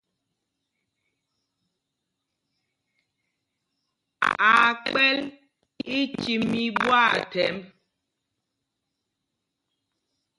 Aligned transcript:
Aa 4.49 4.69
kpɛ̌l 4.83 5.19
ícîm 5.99 6.43
í 6.63 6.67
ɓwâthɛmb. 6.81 7.63